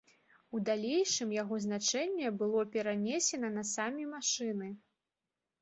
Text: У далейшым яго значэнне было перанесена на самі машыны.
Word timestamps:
У 0.55 0.61
далейшым 0.69 1.29
яго 1.41 1.59
значэнне 1.67 2.31
было 2.39 2.63
перанесена 2.77 3.53
на 3.59 3.63
самі 3.75 4.11
машыны. 4.15 4.73